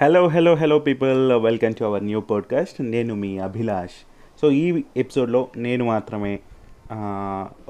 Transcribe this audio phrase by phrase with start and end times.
[0.00, 3.94] Hello hello hello people welcome to our new podcast నేను మీ Abhilash.
[4.40, 6.32] So ఈ ఎపిసోడ్లో నేను మాత్రమే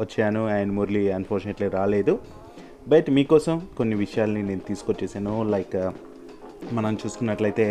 [0.00, 2.14] వచ్చాను అండ్ మురళి అన్ఫార్చునేట్లీ రాలేదు.
[2.88, 5.34] బట్ మీకోసం కొన్ని విషయాల్ని నేను తీసుకొచ్చేసాను.
[5.50, 5.76] లైక్
[6.72, 7.66] మనం చూసుకున్నట్లయితే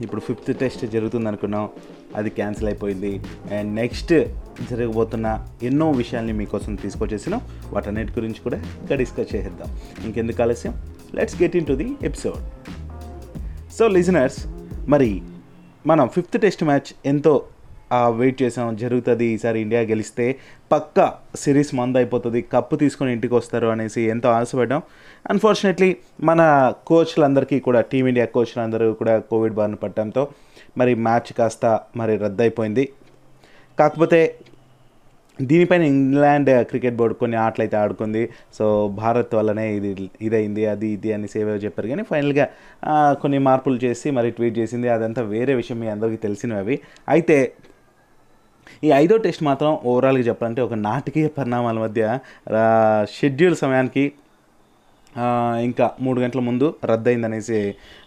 [0.00, 1.68] ఇప్పుడు ఫిఫ్త్ టెస్ట్ జరుగుతుంది అనుకున్నాం
[2.16, 3.14] అది క్యాన్సిల్ అయిపోయింది.
[3.58, 4.14] అండ్ నెక్స్ట్
[4.70, 5.26] జరగబోతున్న
[5.62, 7.40] ఎన్నో విషయాల్ని మీకోసం తీసుకొచ్చేసాను.
[7.72, 9.70] వాటన్నిటి గురించి కూడా ఇక్కడ డిస్కస్ చేసేద్దాం.
[10.04, 10.76] ఇంకెందుకు ఆలస్యం?
[11.14, 12.44] Let's get into the episode
[13.78, 14.38] so listeners
[14.88, 15.22] మరి
[15.86, 17.32] మనం ఫిఫ్త్ టెస్ట్ మ్యాచ్ ఎంతో
[17.92, 18.76] వెయిట్ చేసాం.
[18.76, 20.24] జరుగుతుంది ఈసారి ఇండియా గెలిస్తే
[20.72, 21.06] పక్కా
[21.36, 24.82] సిరీస్ మంద అయిపోతుంది కప్పు తీసుకొని ఇంటికి వస్తారు అనేసి ఎంతో ఆశపడ్డాం.
[25.30, 30.28] అన్ఫార్చునేట్లీ మన కోచ్లందరికీ కూడా టీమిండియా కోచ్లందరూ కూడా కోవిడ్ బారిన పడటంతో
[30.78, 32.88] మరి మ్యాచ్ కాస్త మరి రద్దయిపోయింది.
[33.78, 34.20] కాకపోతే
[35.50, 38.22] దీనిపైన ఇంగ్లాండ్ క్రికెట్ బోర్డు కొన్ని ఆటలు అయితే ఆడుకుంది.
[38.58, 38.64] సో
[39.00, 39.90] భారత్ వల్లనే ఇది
[40.26, 41.88] ఇదైంది అది ఇది అని సేవ చెప్పారు.
[41.92, 42.46] కానీ ఫైనల్గా
[43.22, 44.88] కొన్ని మార్పులు చేసి మరి ట్వీట్ చేసింది.
[44.96, 46.78] అదంతా వేరే విషయం మీ అందరికీ తెలిసినవి అవి.
[47.16, 47.38] అయితే
[48.86, 52.02] ఈ ఐదో టెస్ట్ మాత్రం ఓవరాల్గా చెప్పాలంటే ఒక నాటకీయ పరిణామాల మధ్య
[53.18, 54.04] షెడ్యూల్ సమయానికి
[55.68, 57.60] ఇంకా మూడు గంటల ముందు రద్దయిందనేసి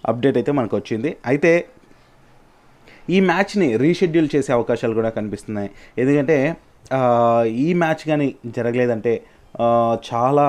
[0.09, 1.09] అప్డేట్ అయితే మనకు వచ్చింది.
[1.31, 1.51] అయితే
[3.15, 5.69] ఈ మ్యాచ్ని రీషెడ్యూల్ చేసే అవకాశాలు కూడా కనిపిస్తున్నాయి.
[6.01, 6.37] ఎందుకంటే
[7.65, 9.15] ఈ మ్యాచ్ కానీ జరగలేదంటే
[10.09, 10.45] చాలా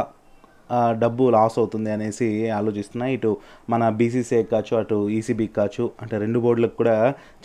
[1.02, 2.26] డబ్బు లాస్ అవుతుంది అనేసి
[2.58, 3.30] ఆలోచిస్తున్నాయి ఇటు
[3.72, 6.94] మన బీసీసీఐ కావచ్చు అటు ఈసీబీ కావచ్చు అంటే రెండు బోర్డులకు కూడా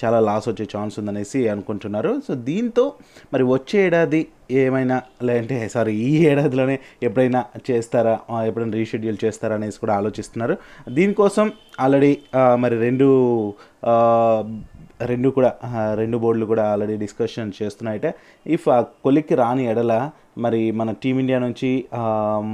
[0.02, 2.12] చాలా లాస్ వచ్చే ఛాన్స్ ఉందనేసి అనుకుంటున్నారు.
[2.28, 2.86] సో దీంతో
[3.34, 4.22] మరి వచ్చే ఏడాది
[4.64, 4.98] ఏమైనా
[5.30, 6.78] లేదంటే సారీ ఈ ఏడాదిలోనే
[7.08, 8.16] ఎప్పుడైనా చేస్తారా
[8.50, 10.58] ఎప్పుడైనా రీషెడ్యూల్ చేస్తారా అనేసి కూడా ఆలోచిస్తున్నారు.
[10.98, 11.48] దీనికోసం
[11.86, 12.14] ఆల్రెడీ
[12.66, 13.10] మరి రెండు
[15.00, 15.50] రెండు కూడా
[15.94, 18.10] రెండు బోర్డులు కూడా ఆల్రెడీ డిస్కషన్ చేస్తున్నాయితే
[18.56, 19.94] ఇఫ్ ఆ కొలిక్కి రాని ఎడల
[20.46, 21.70] మరి మన టీమిండియా నుంచి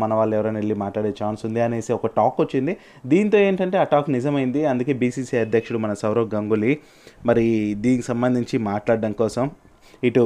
[0.01, 2.73] మన వాళ్ళు ఎవరైనా వెళ్ళి మాట్లాడే ఛాన్స్ ఉంది అనేసి ఒక టాక్ వచ్చింది.
[3.05, 4.61] దీంతో ఏంటంటే ఆ టాక్ నిజమైంది.
[4.65, 6.73] అందుకే బీసీసీ అధ్యక్షుడు మన సౌరవ్ గంగూలీ
[7.25, 7.45] మరి
[7.85, 9.51] దీనికి సంబంధించి మాట్లాడడం కోసం
[10.03, 10.23] ఇటు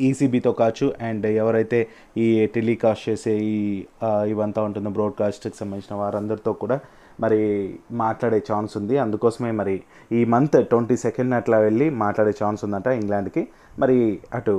[0.00, 1.78] ఈసీబీతో కావచ్చు అండ్ ఎవరైతే
[2.18, 3.84] ఈ టెలికాస్ట్ చేసే ఈ
[4.28, 6.76] ఇవంతా ఉంటుందో బ్రాడ్కాస్ట్కి సంబంధించిన వారందరితో కూడా
[7.24, 7.40] మరి
[8.02, 8.94] మాట్లాడే ఛాన్స్ ఉంది.
[9.04, 9.74] అందుకోసమే మరి
[10.18, 13.42] ఈ మంత్ ట్వంటీ సెకండ్ అట్లా వెళ్ళి మాట్లాడే ఛాన్స్ ఉందంట ఇంగ్లాండ్కి.
[13.82, 13.96] మరి
[14.38, 14.54] అటు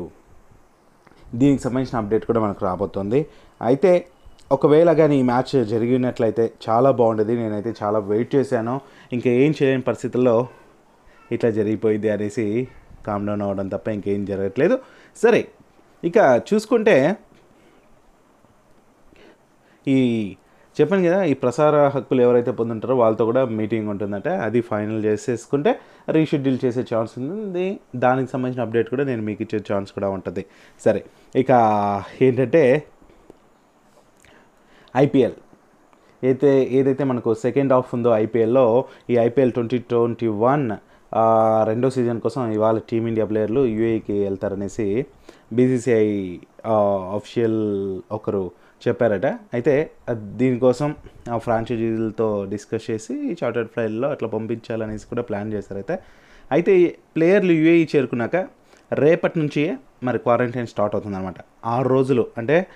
[1.41, 3.19] దీనికి సంబంధించిన అప్డేట్ కూడా మనకు రాబోతుంది.
[3.69, 3.91] అయితే
[4.55, 7.33] ఒకవేళ కానీ ఈ మ్యాచ్ జరిగినట్లయితే చాలా బాగుండేది.
[7.41, 8.75] నేనైతే చాలా వెయిట్ చేశాను.
[9.15, 10.35] ఇంకా ఏం చేయలేని పరిస్థితుల్లో
[11.35, 12.45] ఇట్లా జరిగిపోయింది అనేసి
[13.07, 14.75] కామ్ డౌన్ అవ్వడం తప్ప ఇంకేం జరగట్లేదు.
[15.23, 15.41] సరే
[16.09, 16.17] ఇక
[16.49, 16.95] చూసుకుంటే
[19.87, 19.99] ఈ
[20.77, 24.31] చెప్పాను కదా ఈ ప్రసార హక్కులు ఎవరైతే పొందుంటారో వాళ్ళతో కూడా మీటింగ్ ఉంటుందంటే.
[24.45, 25.71] అది ఫైనల్ చేసేసుకుంటే
[26.17, 27.67] రీషెడ్యూల్ చేసే ఛాన్స్ ఉంది
[28.05, 30.43] దానికి సంబంధించిన అప్డేట్ కూడా నేను మీకు ఇచ్చే ఛాన్స్ కూడా ఉంటుంది.
[30.85, 31.01] సరే
[31.41, 31.51] ఇక
[32.27, 32.63] ఏంటంటే
[35.03, 35.37] ఐపీఎల్.
[36.23, 38.65] అయితే ఏదైతే మనకు సెకండ్ హాఫ్ ఉందో ఐపీఎల్లో
[39.11, 40.65] ఈ ఐపీఎల్ ట్వంటీ ట్వంటీ వన్
[41.69, 44.87] రెండో సీజన్ కోసం ఇవాళ టీమిండియా ప్లేయర్లు యూఏకి వెళ్తారనేసి
[45.57, 46.05] బీసీసీఐ
[47.17, 47.59] ఆఫీషియల్
[48.17, 48.43] ఒకరు
[48.87, 49.25] చెప్పారట.
[49.25, 49.73] అయితే
[50.41, 50.95] దీనికోసం
[51.33, 55.99] ఆ ఫ్రాంచైజీలతో డిస్కస్ చేసి చార్టర్డ్ ఫ్లైట్లో అట్లా పంపించాలనేసి కూడా ప్లాన్ చేశారైతే
[56.51, 56.73] అయితే.
[57.15, 58.35] ప్లేయర్లు యూఏఈ చేరుకున్నాక
[58.93, 59.63] రేపటి నుంచి
[60.03, 61.35] మరి క్వారంటైన్ స్టార్ట్ అవుతుందన్నమాట.
[61.65, 62.67] ఆరు రోజులు అంటే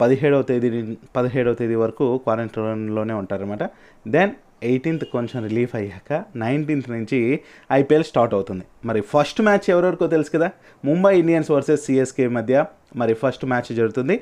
[0.00, 3.64] పదిహేడవ తేదీ పదిహేడవ తేదీ వరకు క్వారంటైన్లోనే ఉంటారనమాట
[4.08, 4.30] దెన్
[4.62, 7.40] ఎయిటీన్త్ కొంచెం రిలీఫ్ అయ్యాక నైన్టీన్త్ నుంచి
[7.72, 8.64] ఐపీఎల్ స్టార్ట్ అవుతుంది.
[8.84, 10.50] మరి ఫస్ట్ మ్యాచ్ ఎవరెవరికో తెలుసు కదా?
[10.84, 12.64] ముంబై ఇండియన్స్ వర్సెస్ సిఎస్కే మధ్య
[12.96, 14.20] మరి ఫస్ట్ మ్యాచ్ జరుగుతుంది.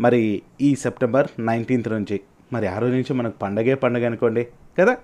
[0.00, 2.20] మరి ఈ సెప్టెంబర్ నైన్టీన్త్ నుంచి.
[2.52, 4.48] మరి ఆ రోజు నుంచి మనకు పండగే పండగ అనుకోండి
[4.80, 4.96] కదా?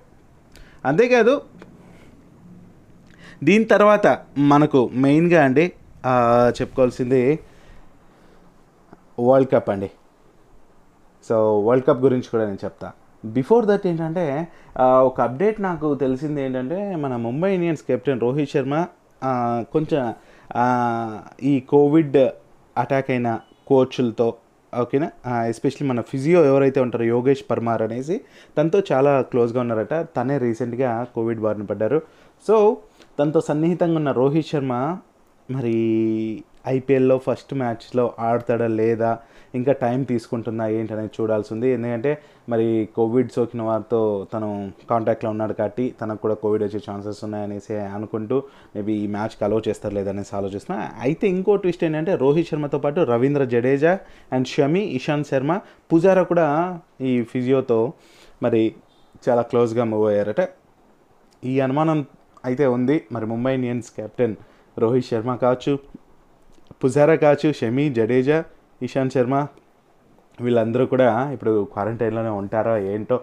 [0.85, 1.43] అంతేకాదు
[3.45, 4.07] దీని తర్వాత
[4.39, 5.73] మనకు మెయిన్గా అండి
[6.61, 7.39] చెప్పుకోవాల్సింది
[9.21, 9.91] వరల్డ్ కప్ అండి.
[11.29, 12.93] సో వరల్డ్ కప్ గురించి కూడా నేను చెప్తా.
[13.25, 14.49] బిఫోర్ దట్ ఏంటంటే
[14.81, 18.87] ఒక అప్డేట్ నాకు తెలిసింది ఏంటంటే మన ముంబై ఇండియన్స్ కెప్టెన్ రోహిత్ శర్మ
[19.73, 20.15] కొంచెం
[21.43, 22.17] ఈ కోవిడ్
[22.79, 24.35] అటాక్ అయిన కోచ్లతో
[24.75, 25.11] ఓకేనా?
[25.45, 28.21] ఎస్పెషల్లీ మన ఫిజియో ఎవరైతే ఉంటారో యోగేష్ పర్మార్ అనేసి
[28.59, 30.07] తనతో చాలా క్లోజ్గా ఉన్నారట.
[30.17, 32.03] తనే రీసెంట్గా కోవిడ్ బారిన పడ్డారు.
[32.49, 32.77] సో
[33.19, 34.99] తనతో సన్నిహితంగా ఉన్న రోహిత్ శర్మ
[35.51, 35.77] మరి
[36.69, 39.19] ఐపీఎల్లో ఫస్ట్ మ్యాచ్లో ఆడతాడా లేదా
[39.59, 41.69] ఇంకా టైం తీసుకుంటుందా అనేది చూడాల్సి ఉంది.
[41.77, 42.13] ఎందుకంటే
[42.53, 42.67] మరి
[42.97, 44.01] కోవిడ్ సోకిన వారితో
[44.33, 44.49] తను
[44.91, 48.39] కాంటాక్ట్లో ఉన్నాడు కాబట్టి తనకు కూడా కోవిడ్ వచ్చే ఛాన్సెస్ ఉన్నాయనేసి అనుకుంటూ
[48.75, 50.79] మేబీ ఈ మ్యాచ్కి అలో చేస్తారు లేదనేసి ఆలోచిస్తున్నా.
[51.07, 53.95] అయితే ఇంకో ట్విస్ట్ ఏంటంటే రోహిత్ శర్మతో పాటు రవీంద్ర జడేజా
[54.37, 55.55] అండ్ షమి ఇషాంత్ శర్మ
[55.93, 56.47] పుజారా కూడా
[57.11, 57.81] ఈ ఫిజియోతో
[58.47, 58.63] మరి
[59.29, 60.43] చాలా క్లోజ్గా మూవ్ అయ్యారట.
[61.43, 61.99] ఈ అనుమానం
[62.49, 62.97] అయితే ఉంది.
[63.15, 64.37] మరి ముంబై ఇండియన్స్ కెప్టెన్
[64.77, 65.73] రోహిత్ శర్మ కావచ్చు
[66.83, 68.39] పుజారా కావచ్చు షమి జడేజా
[68.87, 69.37] ఇషాంత్ శర్మ
[70.39, 73.17] వీళ్ళందరూ కూడా ఇప్పుడు క్వారంటైన్లోనే ఉంటారో ఏంటో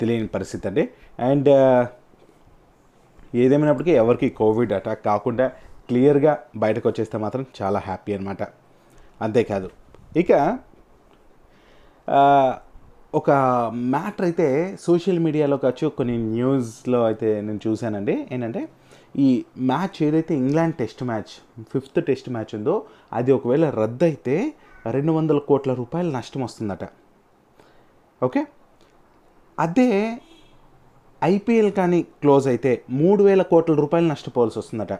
[0.00, 0.84] తెలియని పరిస్థితి అండి.
[1.28, 1.50] అండ్
[3.42, 5.46] ఏదేమైనప్పటికీ ఎవరికి కోవిడ్ అటాక్ కాకుండా
[5.88, 6.32] క్లియర్గా
[6.62, 8.42] బయటకు వచ్చేస్తే మాత్రం చాలా హ్యాపీ అనమాట
[9.26, 9.68] అంతేకాదు.
[10.22, 10.32] ఇక
[13.20, 13.30] ఒక
[13.94, 14.46] మ్యాటర్ అయితే
[14.86, 18.14] సోషల్ మీడియాలో కావచ్చు కొన్ని న్యూస్లో అయితే నేను చూశానండి.
[18.32, 18.62] ఏంటంటే
[19.26, 19.28] ఈ
[19.70, 21.32] మ్యాచ్ ఏదైతే England test match
[21.72, 22.74] fifth test match ఉందో
[23.18, 24.36] అది ఒకవేళ రద్దు అయితే
[24.90, 26.78] రెండు వందల కోట్ల రూపాయలు నష్టం వస్తుందట.
[28.22, 28.46] ఓకే?
[29.58, 30.18] అదే
[31.24, 34.98] ఐపీఎల్ కానీ క్లోజ్ అయితే మూడు వేల కోట్ల రూపాయలు నష్టపోవాల్సి వస్తుందట.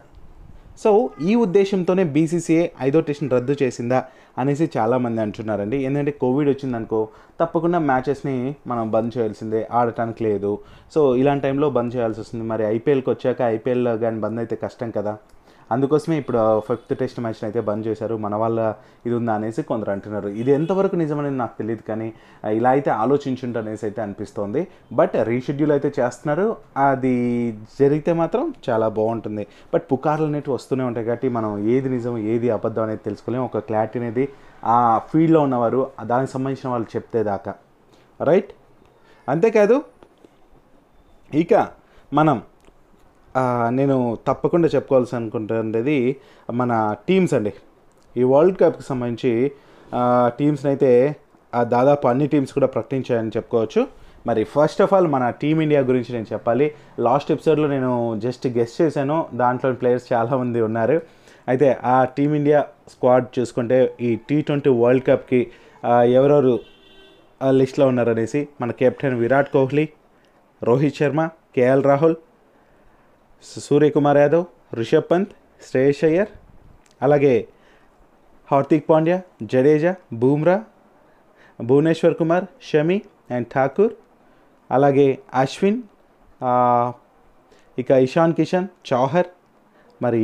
[0.79, 4.05] సో ఈ ఉద్దేశంతోనే బీసీసీఏ ఐదో టెస్ట్ని రద్దు చేసిందా
[4.37, 5.77] అనేసి చాలామంది అంటున్నారండి.
[5.77, 7.07] ఎందుకంటే కోవిడ్ వచ్చిందనుకో
[7.39, 10.59] తప్పకుండా మ్యాచెస్ని మనం బంద్ చేయాల్సిందే ఆడటానికి లేదు.
[10.95, 12.45] సో ఇలాంటి టైంలో బంద్ చేయాల్సి వస్తుంది.
[12.45, 15.17] మరి ఐపీఎల్కి వచ్చాక ఐపీఎల్ కానీ బంద్ అయితే కష్టం కదా?
[15.73, 18.15] అందుకోసమే ఇప్పుడు ఫిఫ్త్ టెస్ట్ మ్యాచ్ని అయితే బంద్ చేశారు.
[18.25, 18.59] మన వాళ్ళ
[19.07, 20.29] ఇది ఉందా అనేసి కొందరు అంటున్నారు.
[20.41, 22.07] ఇది ఎంతవరకు నిజమని నాకు తెలియదు కానీ
[22.59, 24.61] ఇలా అయితే ఆలోచించుంట అనేసి అయితే అనిపిస్తోంది.
[24.99, 26.47] బట్ రీషెడ్యూల్ అయితే చేస్తున్నారు.
[26.87, 27.15] అది
[27.79, 29.45] జరిగితే మాత్రం చాలా బాగుంటుంది.
[29.73, 33.99] బట్ పుకార్లు అనేవి వస్తూనే ఉంటాయి కాబట్టి మనం ఏది నిజం ఏది అబద్ధం అనేది తెలుసుకోలేము ఒక క్లారిటీ
[34.03, 34.25] అనేది
[34.75, 34.77] ఆ
[35.09, 35.81] ఫీల్డ్లో ఉన్నవారు
[36.11, 37.53] దానికి సంబంధించిన వాళ్ళు చెప్తే దాకా.
[38.29, 38.51] రైట్?
[39.27, 39.77] అంతేకాదు
[41.31, 41.53] ఇక
[42.13, 42.37] మనం
[43.77, 46.15] నేను తప్పకుండా చెప్పుకోవాల్సి అనుకుంటున్నది
[46.53, 47.53] మన టీమ్స్ అండి.
[48.17, 49.51] ఈ వరల్డ్ కప్కి సంబంధించి
[50.39, 51.15] టీమ్స్ని అయితే
[51.63, 53.87] దాదాపు అన్ని టీమ్స్ కూడా ప్రకటించాయని చెప్పుకోవచ్చు.
[54.27, 56.71] మరి ఫస్ట్ ఆఫ్ ఆల్ మన టీమిండియా గురించి నేను చెప్పాలి.
[56.99, 59.17] లాస్ట్ ఎపిసోడ్లో నేను జస్ట్ గెస్ట్ చేశాను.
[59.33, 60.97] దాంట్లో ప్లేయర్స్ చాలామంది ఉన్నారు.
[61.47, 65.41] అయితే ఆ టీమిండియా స్క్వాడ్ చూసుకుంటే ఈ టీ ట్వంటీ వరల్డ్ కప్కి
[65.85, 66.59] ఎవరెవరు
[67.49, 69.85] లిస్ట్లో ఉన్నారనేసి మన captain Virat Kohli
[70.63, 72.15] Rohit Sharma K L Rahul
[73.43, 74.45] Suryakumar Yadav
[74.79, 75.33] Rishabh Pant
[75.67, 76.31] Shreyas Iyer
[77.01, 77.35] అలాగే
[78.47, 79.17] హార్దిక్ పాండ్యా
[79.51, 80.57] జడేజా బూమ్రా
[81.59, 82.97] భువనేశ్వర్ కుమార్ షమి
[83.35, 83.93] అండ్ ఠాకూర్
[84.69, 85.07] అలాగే
[85.41, 85.79] అశ్విన్
[87.77, 89.29] ఇక ఇషాన్ కిషన్ చౌహర్
[90.01, 90.21] మరి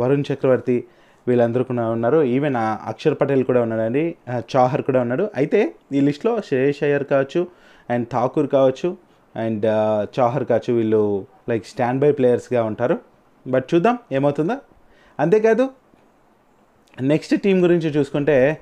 [0.00, 0.76] వరుణ్ చక్రవర్తి
[1.26, 2.18] వీళ్ళందరూ కూడా ఉన్నారు.
[2.34, 2.56] ఈవెన్
[2.90, 4.04] అక్షర్ పటేల్ కూడా ఉన్నాడండి.
[4.52, 5.24] చౌహర్ కూడా ఉన్నాడు.
[5.40, 5.60] అయితే
[5.96, 7.40] ఈ లిస్ట్లో శ్రేయస్ అయ్యర్ కావచ్చు
[7.88, 8.88] అండ్ ఠాకూర్ కావచ్చు
[9.36, 12.98] అండ్ చాహర్ చౌహర్ కావచ్చు వీళ్ళు లైక్ స్టాండ్ బై ప్లేయర్స్గా ఉంటారు.
[13.46, 14.56] బట్ చూద్దాం ఏమవుతుందో.
[15.20, 15.70] అంతేకాదు
[17.00, 18.60] నెక్స్ట్ టీం గురించి చూసుకుంటే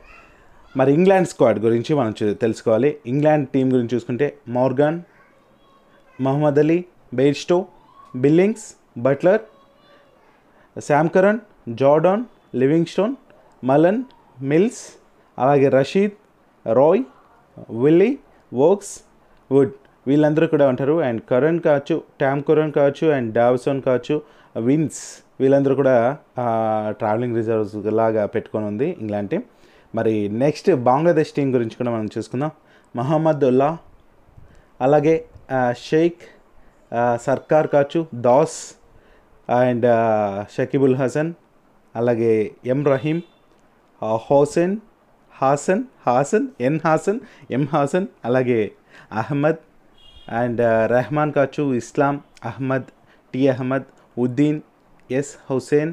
[0.77, 2.99] మరి ఇంగ్లాండ్ స్క్వాడ్ గురించి మనం తెలుసుకోవాలి.
[3.07, 5.01] ఇంగ్లాండ్ టీం గురించి చూసుకుంటే Morgan
[6.21, 7.67] Mohammad Ali Bairstow
[8.17, 9.41] Billings Buttler
[10.81, 11.39] Sam Curran
[11.69, 12.25] Jordan
[12.55, 13.15] Livingstone
[13.65, 14.05] Malan
[14.41, 14.95] Mills
[15.39, 16.13] అలాగే Rashid
[16.75, 17.03] Roy
[17.71, 18.19] Willey
[18.55, 19.03] Woakes
[19.53, 19.73] Wood.
[20.09, 20.95] వీళ్ళందరూ కూడా ఉంటారు.
[21.07, 24.17] అండ్ కరణ్ కావచ్చు ట్యామ్ కరణ్ కావచ్చు అండ్ డావ్సోన్ కావచ్చు
[24.69, 25.03] విన్స్
[25.41, 25.97] వీళ్ళందరూ కూడా
[27.01, 29.43] ట్రావెలింగ్ రిజర్వ్స్ లాగా పెట్టుకొని ఉంది ఇంగ్లాండ్ టీం
[29.95, 32.51] మరి నెక్స్ట్ బంగ్లాదేశ్ టీం గురించి కూడా మనం చూసుకుందాం.
[32.95, 33.71] మహమ్మద్ ఉల్లా
[34.81, 35.15] అలాగే
[35.87, 36.23] షేక్
[37.27, 38.59] సర్కార్ కావచ్చు దాస్
[39.49, 39.87] అండ్
[40.55, 41.31] షకీబుల్ హసన్
[41.95, 42.33] అలాగే
[42.73, 43.19] ఎం రహీం
[44.27, 44.75] హోసెన్
[45.33, 47.21] హాసన్ హాసన్ ఎన్ హాసన్
[47.57, 48.61] ఎం హాసన్ అలాగే
[49.13, 49.63] అహ్మద్
[50.41, 52.15] అండ్ uh, రెహమాన్ కాచు Islam
[52.51, 52.89] Ahmed
[53.35, 53.43] T.
[53.53, 53.87] Ahmed
[54.17, 54.61] Uddin
[55.11, 55.33] S.
[55.49, 55.93] Hussain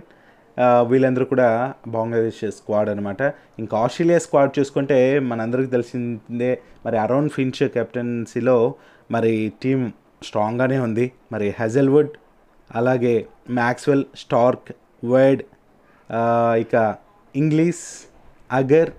[0.57, 1.49] uh, వీళ్ళందరూ కూడా
[1.95, 3.21] బంగ్లాదేశ్ స్క్వాడ్ అనమాట
[3.61, 4.97] ఇంకా ఆస్ట్రేలియా స్క్వాడ్ చూసుకుంటే
[5.29, 6.51] మనందరికీ తెలిసిందే
[6.85, 8.57] మరి అరౌండ్ ఫించ్ కెప్టెన్సీలో
[9.11, 9.33] మరి
[9.63, 9.81] టీం
[10.23, 11.07] స్ట్రాంగ్గానే ఉంది.
[11.31, 12.13] మరి హెజల్వుడ్
[12.69, 13.15] అలాగే
[13.61, 14.69] మ్యాక్స్వెల్ స్టార్క్
[15.03, 15.43] వైడ్
[16.09, 16.75] uh, ఇక
[17.35, 17.85] Inglis
[18.49, 18.91] Agar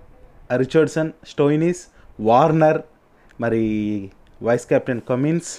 [0.63, 1.81] Richardson Stoinis
[2.21, 2.81] Warner
[3.41, 3.65] మరి
[4.43, 5.59] వైస్ కెప్టెన్ కమిన్స్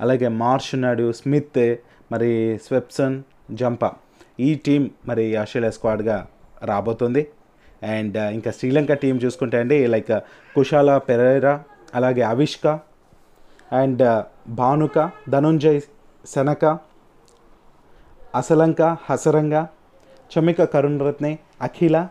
[0.00, 1.78] అలాగే మార్ష్ ఉన్నాడు స్మిత్
[2.12, 3.90] మరి స్వెప్సన్ జంపా.
[4.40, 6.26] ఈ టీం మరి ఆస్ట్రేలియా స్క్వాడ్గా
[6.62, 7.26] రాబోతుంది.
[7.82, 10.12] అండ్ ఇంకా శ్రీలంక టీం చూసుకుంటే అండి లైక్
[10.54, 12.66] కుషాల పెరేరా అలాగే అవిష్క
[13.72, 15.80] అండ్ భానుక ధనుంజయ్
[16.26, 16.64] శనక
[18.34, 19.64] అసలంక హసరంగ
[20.30, 22.08] చమిక కరుణరత్నే అఖిల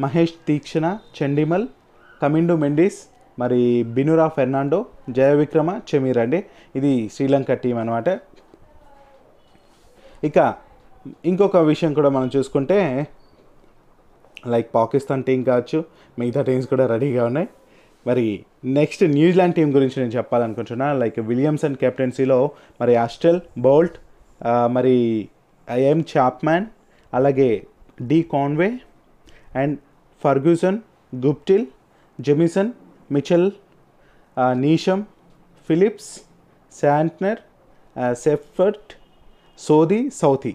[0.00, 1.66] మహేష్ తీక్షణ చండిమల్
[2.22, 2.98] కమిండు మెండిస్
[3.38, 3.60] మరి
[3.96, 4.78] బినురా ఫెర్నాండో
[5.16, 6.40] జయవిక్రమ చెమీర్ అండి
[6.78, 8.08] ఇది శ్రీలంక టీం అనమాట
[10.28, 10.38] ఇక
[11.30, 12.78] ఇంకొక విషయం కూడా మనం చూసుకుంటే
[14.52, 15.78] లైక్ పాకిస్తాన్ టీం కావచ్చు
[16.18, 17.48] మిగతా టీమ్స్ కూడా రెడీగా ఉన్నాయి.
[18.06, 18.26] మరి
[18.78, 20.88] నెక్స్ట్ న్యూజిలాండ్ టీం గురించి నేను చెప్పాలనుకుంటున్నా.
[21.02, 22.38] లైక్ విలియమ్సన్ కెప్టెన్సీలో
[22.80, 23.96] మరి అస్టెల్ బోల్ట్
[24.76, 24.96] మరి
[25.92, 26.66] ఎం చాప్మ్యాన్
[27.12, 27.50] అలాగే
[28.10, 28.70] D Conway
[29.62, 29.74] and
[30.22, 30.78] Ferguson
[31.12, 31.66] Guptill
[32.20, 32.70] Jamieson
[33.14, 33.46] Mitchell
[34.64, 35.02] Neesham
[35.68, 36.10] Phillips
[36.80, 37.40] Santner
[38.24, 38.92] Seifert
[39.58, 40.52] Sodhi Southee.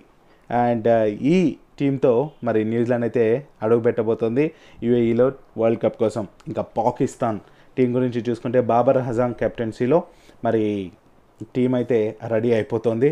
[0.50, 0.88] And
[1.34, 1.38] ఈ
[1.80, 2.14] టీంతో
[2.48, 3.26] మరి న్యూజిలాండ్ అయితే
[3.64, 4.46] అడుగు పెట్టబోతోంది
[4.84, 5.28] యుఏఈలో
[5.62, 6.24] వరల్డ్ కప్ కోసం.
[6.48, 7.40] ఇంకా పాకిస్తాన్
[7.78, 10.00] టీం గురించి చూసుకుంటే బాబర్ హజాం కెప్టెన్సీలో
[10.46, 10.64] మరి
[11.56, 12.00] టీం అయితే
[12.34, 13.10] రెడీ అయిపోతుంది.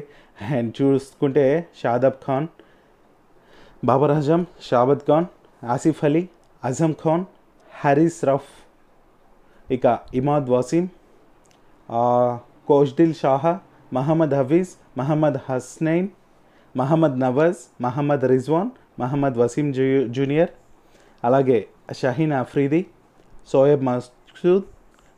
[0.55, 1.45] అండ్ చూసుకుంటే
[1.81, 2.48] షాదబ్ ఖాన్
[3.89, 5.27] బాబర్ అజమ్ షాబద్ ఖాన్
[5.75, 6.24] ఆసిఫ్ అలీ
[6.63, 7.24] అజమ్ ఖాన్
[7.71, 8.51] హరీస్ రఫ్
[9.72, 10.86] ఇక ఇమాద్ వసీం
[12.68, 13.60] కోష్దిల్ షాహా
[13.94, 16.08] మహమ్మద్ హఫీజ్ మహమ్మద్ హస్నైన్
[16.78, 20.51] మహమ్మద్ నవాజ్ మహమ్మద్ రిజ్వాన్ మహమ్మద్ వసీం జూ జూనియర్
[21.25, 22.82] అలాగే Shaheen Afridi
[23.51, 24.66] Shoaib Maqsood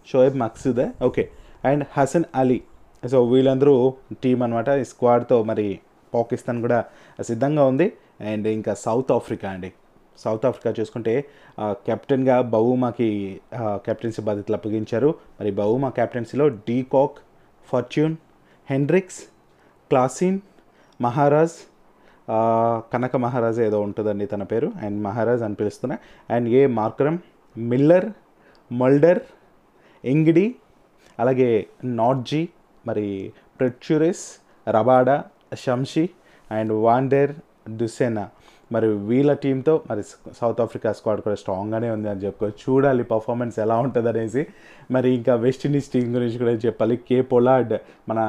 [0.08, 1.24] Shoaib మక్సూదే okay.
[1.66, 2.64] And Hasan Ali.
[3.12, 3.94] So వీళ్ళందరూ
[4.24, 5.80] టీం అనమాట ఈ స్క్వాడ్తో మరి
[6.14, 6.86] పాకిస్తాన్ కూడా
[7.22, 7.88] సిద్ధంగా ఉంది.
[8.32, 9.74] అండ్ ఇంకా సౌత్ ఆఫ్రికా అండి.
[10.18, 11.26] సౌత్ ఆఫ్రికా చూసుకుంటే
[11.60, 15.16] కెప్టెన్గా బహుమాకి కెప్టెన్సీ బాధ్యతలు అప్పగించారు.
[15.40, 17.20] మరి Bavuma కెప్టెన్సీలో de Kock
[17.70, 18.16] Fortuin
[18.70, 19.22] Hendricks
[19.90, 20.40] Klaasen
[21.02, 21.58] Maharaj
[22.94, 24.72] కనక మహారాజ్ ఏదో ఉంటుందండి తన పేరు.
[24.82, 25.98] అండ్ మహారాజ్ అని పిలుస్తున్నా.
[26.30, 27.20] And A Markram
[27.58, 28.12] Miller
[28.74, 29.20] Mulder
[30.06, 30.56] Ngidi
[31.20, 32.50] అలాగే నాట్జీ
[32.88, 34.24] మరి Pretorius
[34.70, 35.24] Rabada
[35.58, 36.10] Shamsi
[36.52, 37.34] and van der
[37.70, 38.30] Dussen.
[38.74, 40.04] మరి వీళ్ళ టీంతో మరి
[40.42, 44.44] సౌత్ ఆఫ్రికా స్క్వాడ్ కూడా స్ట్రాంగ్గానే ఉంది అని చెప్పుకోవచ్చు చూడాలి పర్ఫార్మెన్స్ ఎలా ఉంటుంది అనేసి
[44.92, 46.98] మరి ఇంకా వెస్టిండీస్ టీం గురించి కూడా చెప్పాలి.
[47.10, 47.74] కే పొలాడ్
[48.10, 48.20] మన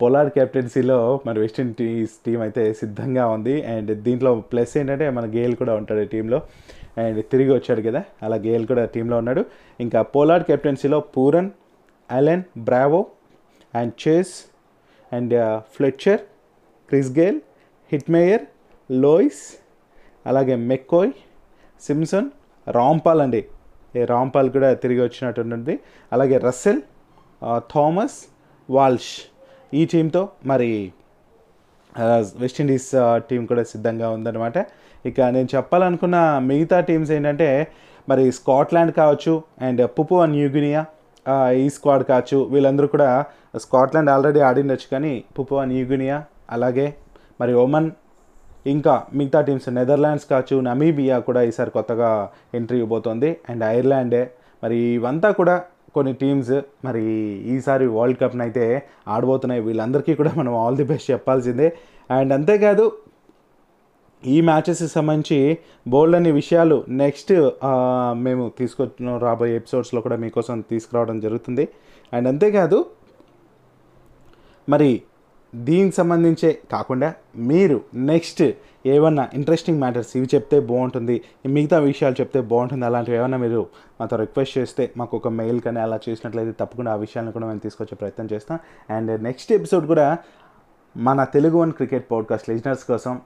[0.00, 3.54] పొలార్డ్ కెప్టెన్సీలో మరి వెస్టిండీస్ టీం అయితే సిద్ధంగా ఉంది.
[3.72, 6.40] అండ్ దీంట్లో ప్లస్ ఏంటంటే మన గేల్ కూడా ఉంటాడు టీంలో
[6.98, 8.02] అండ్ తిరిగి వచ్చాడు కదా.
[8.22, 9.44] అలా గేల్ కూడా టీంలో ఉన్నాడు.
[9.80, 11.50] ఇంకా Pollard కెప్టెన్సీలో Pooran
[12.10, 13.06] Allen Bravo
[13.74, 14.32] and Chase
[15.14, 15.34] and
[15.76, 16.20] Fletcher
[16.88, 17.38] Chris Gayle
[17.92, 18.44] Hetmyer
[19.04, 19.42] Lewis
[20.26, 21.12] అలాగే మెక్కోయ్
[21.86, 22.28] సిమ్సన్
[22.66, 23.42] రాంపాల్ అండి.
[23.96, 25.74] ఏ రాంపాల్ కూడా తిరిగి వచ్చినట్టుంది
[26.12, 26.80] అలాగే రస్సెల్
[27.74, 28.16] థామస్
[28.68, 29.12] వాల్ష్.
[29.74, 30.70] ఈ టీంతో మరి
[32.42, 32.90] వెస్టిండీస్
[33.30, 34.58] టీం కూడా సిద్ధంగా ఉందన్నమాట.
[35.08, 37.48] ఇక నేను చెప్పాలనుకున్న మిగతా టీమ్స్ ఏంటంటే
[38.08, 39.34] మరి స్కాట్లాండ్ కావచ్చు
[39.66, 40.82] అండ్ పుపు న్యూగినియా
[41.62, 42.38] ఈ స్క్వాడ్ కావచ్చు.
[42.52, 43.24] వీళ్ళందరూ కూడా
[43.64, 46.86] స్కాట్లాండ్ ఆల్రెడీ ఆడిండొచ్చు కానీ పుపు న్యూగినియా అలాగే
[47.40, 47.90] మరి ఒమన్
[48.66, 53.36] ఇంకా మిగతా టీమ్స్ నెదర్లాండ్స్ కావచ్చు నమీబియా కూడా ఈసారి కొత్తగా ఎంట్రీ ఇవ్వబోతోంది.
[53.48, 54.30] అండ్ ఐర్లాండే
[54.62, 55.62] మరి ఇవంతా కూడా
[55.94, 57.04] కొన్ని టీమ్స్ మరి
[57.54, 59.60] ఈసారి వరల్డ్ కప్ని అయితే ఆడబోతున్నాయి.
[59.60, 61.68] వీళ్ళందరికీ కూడా మనం ఆల్ ది బెస్ట్ చెప్పాల్సిందే.
[62.10, 62.92] అండ్ అంతేకాదు
[64.26, 67.32] ఈ మ్యాచెస్కి సంబంధించి బోల్డ్ అనే విషయాలు నెక్స్ట్
[68.14, 71.68] మేము తీసుకొచ్చిన రాబోయే ఎపిసోడ్స్లో కూడా మీకోసం తీసుకురావడం జరుగుతుంది.
[72.12, 72.86] అండ్ అంతేకాదు
[74.68, 75.02] మరి
[75.54, 78.50] దీనికి సంబంధించే కాకుండా మీరు నెక్స్ట్
[78.86, 83.66] ఏమన్నా ఇంట్రెస్టింగ్ మ్యాటర్స్ ఇవి చెప్తే బాగుంటుంది మిగతా విషయాలు చెప్తే బాగుంటుంది అలాంటివి ఏమైనా మీరు
[84.00, 87.96] మాతో రిక్వెస్ట్ చేస్తే మాకు ఒక మెయిల్ కానీ అలా చేసినట్లయితే తప్పకుండా ఆ విషయాలను కూడా మేము తీసుకొచ్చే
[87.96, 88.58] ప్రయత్నం చేస్తాం.
[88.90, 90.18] అండ్ నెక్స్ట్ ఎపిసోడ్ కూడా
[90.96, 93.20] మన Telugu one cricket podcast listeners కోసం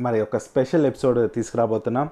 [0.00, 2.10] మరి ఒక స్పెషల్ ఎపిసోడ్ తీసుకురాబోతున్నాం.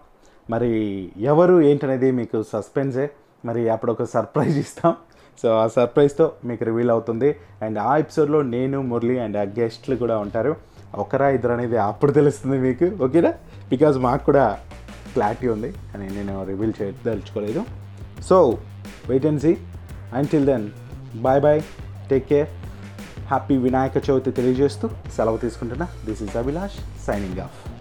[0.50, 3.10] మరి ఎవరు ఏంటనేది మీకు సస్పెన్సే
[3.44, 4.96] మరి అప్పుడు ఒక సర్ప్రైజ్ ఇస్తాం.
[5.42, 7.36] సో ఆ సర్ప్రైజ్తో మీకు రివీల్ అవుతుంది.
[7.62, 10.56] అండ్ ఆ ఎపిసోడ్లో నేను మురళి అండ్ ఆ గెస్ట్లు కూడా ఉంటారు.
[10.94, 13.34] ఒకరా ఇద్దరు అనేది అప్పుడు తెలుస్తుంది మీకు ఓకేనా?
[13.68, 14.58] బికాజ్ మాకు కూడా
[15.12, 17.64] క్లారిటీ ఉంది అని నేను reveal చేయదలుచుకోలేదు
[18.28, 18.58] so
[19.08, 19.56] wait and see
[20.14, 20.70] until then
[21.22, 21.62] bye bye
[22.10, 22.48] take care
[23.26, 25.88] happy Vinayaka Chavithi తెలియజేస్తూ సెలవు తీసుకుంటున్నా.
[26.04, 27.75] This is Abhilash signing off